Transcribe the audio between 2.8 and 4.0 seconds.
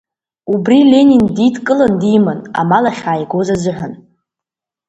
ахьааигоз азыҳәан.